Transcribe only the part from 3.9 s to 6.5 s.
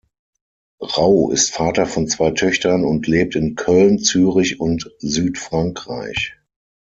Zürich und Südfrankreich.